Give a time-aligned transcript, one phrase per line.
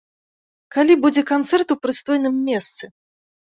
[0.75, 2.95] Калі будзе канцэрт у прыстойным месцы?